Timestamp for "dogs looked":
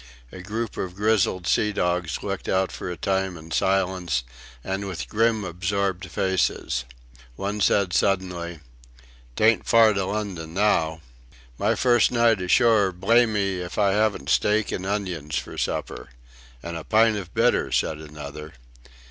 1.71-2.49